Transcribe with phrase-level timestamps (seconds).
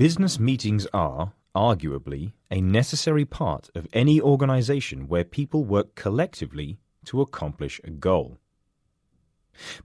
[0.00, 7.20] Business meetings are, arguably, a necessary part of any organization where people work collectively to
[7.20, 8.38] accomplish a goal.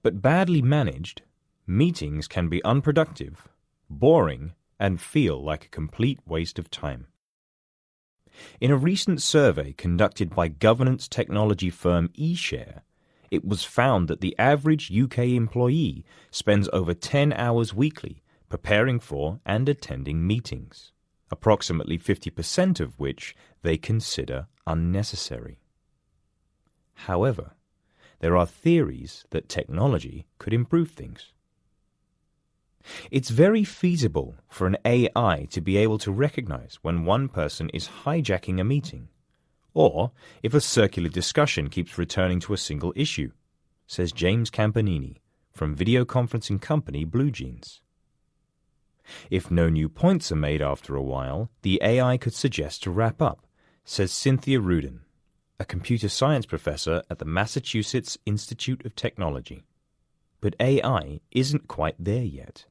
[0.01, 1.23] But badly managed,
[1.67, 3.49] meetings can be unproductive,
[3.89, 7.07] boring, and feel like a complete waste of time.
[8.61, 12.83] In a recent survey conducted by governance technology firm eShare,
[13.29, 19.39] it was found that the average UK employee spends over 10 hours weekly preparing for
[19.45, 20.91] and attending meetings,
[21.31, 25.59] approximately 50% of which they consider unnecessary.
[26.93, 27.51] However,
[28.19, 31.31] there are theories that technology could improve things.
[33.09, 37.89] It's very feasible for an AI to be able to recognize when one person is
[38.03, 39.09] hijacking a meeting,
[39.73, 40.11] or
[40.43, 43.31] if a circular discussion keeps returning to a single issue,
[43.87, 45.17] says James Campanini
[45.51, 47.79] from video conferencing company BlueJeans.
[49.29, 53.21] If no new points are made after a while, the AI could suggest to wrap
[53.21, 53.45] up,
[53.83, 55.01] says Cynthia Rudin,
[55.59, 59.63] a computer science professor at the Massachusetts Institute of Technology.
[60.41, 62.65] But AI isn't quite there yet.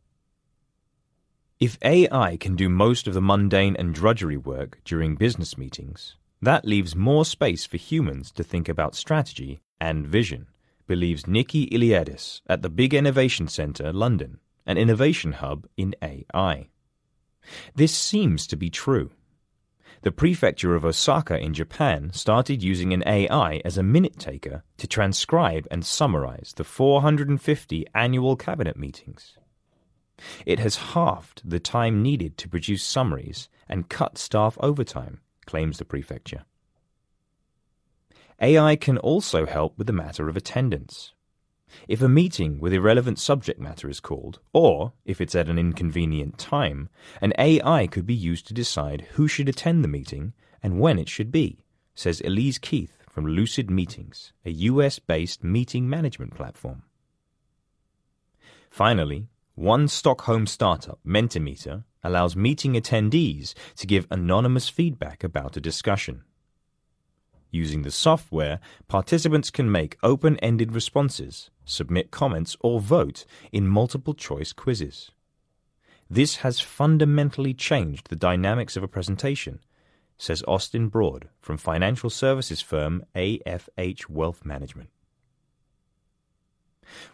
[1.61, 6.67] If AI can do most of the mundane and drudgery work during business meetings, that
[6.67, 10.49] leaves more space for humans to think about strategy and vision,
[10.87, 16.69] believes Niki Iliadis at the Big Innovation Centre, London, an innovation hub in AI.
[17.75, 19.11] This seems to be true.
[20.03, 24.87] The prefecture of Osaka in Japan started using an AI as a minute taker to
[24.87, 29.39] transcribe and summarize the 450 annual cabinet meetings.
[30.45, 35.87] It has halved the time needed to produce summaries and cut staff overtime, claims the
[35.87, 36.45] prefecture.
[38.41, 41.14] AI can also help with the matter of attendance.
[41.89, 46.39] If a meeting with irrelevant subject matter is called, or if it's at an inconvenient
[46.39, 46.89] time,
[47.21, 51.09] an AI could be used to decide who should attend the meeting and when it
[51.09, 56.83] should be, says Elise Keith from Lucid Meetings, a US based meeting management platform.
[58.71, 66.25] Finally, one Stockholm startup, Mentimeter, allows meeting attendees to give anonymous feedback about a discussion.
[67.55, 74.13] Using the software, participants can make open ended responses, submit comments, or vote in multiple
[74.13, 75.13] choice quizzes.
[76.11, 79.61] This has fundamentally changed the dynamics of a presentation,
[80.19, 84.91] says Austin Broad from financial services firm AFH Wealth Management.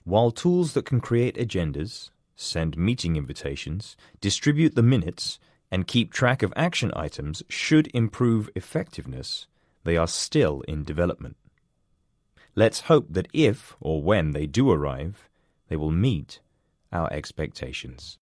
[0.04, 5.38] While tools that can create agendas, send meeting invitations, distribute the minutes,
[5.70, 9.46] and keep track of action items should improve effectiveness,
[9.84, 11.36] they are still in development.
[12.54, 15.28] Let's hope that if or when they do arrive,
[15.68, 16.40] they will meet
[16.92, 18.18] our expectations.